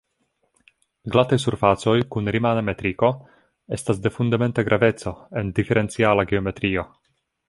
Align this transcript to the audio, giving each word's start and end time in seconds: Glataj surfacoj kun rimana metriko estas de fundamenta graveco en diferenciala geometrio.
Glataj 1.15 1.37
surfacoj 1.43 1.93
kun 2.15 2.31
rimana 2.35 2.63
metriko 2.69 3.11
estas 3.79 4.01
de 4.07 4.13
fundamenta 4.19 4.65
graveco 4.71 5.13
en 5.43 5.53
diferenciala 5.61 6.27
geometrio. 6.33 6.87